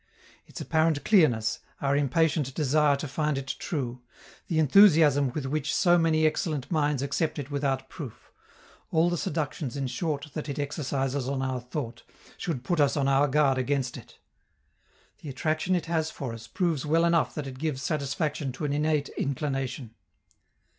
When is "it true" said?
3.37-4.01